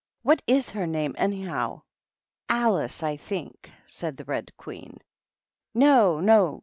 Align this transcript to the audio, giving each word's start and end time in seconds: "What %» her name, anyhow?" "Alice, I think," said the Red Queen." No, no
"What 0.23 0.41
%» 0.59 0.71
her 0.73 0.87
name, 0.87 1.13
anyhow?" 1.15 1.83
"Alice, 2.49 3.03
I 3.03 3.17
think," 3.17 3.69
said 3.85 4.17
the 4.17 4.25
Red 4.25 4.51
Queen." 4.57 4.97
No, 5.75 6.19
no 6.19 6.59